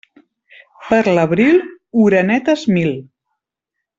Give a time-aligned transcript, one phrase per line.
[0.85, 1.59] Per l'abril,
[2.07, 2.91] oronetes mil.